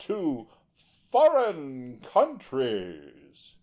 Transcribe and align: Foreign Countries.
Foreign 1.11 1.99
Countries. 2.01 3.53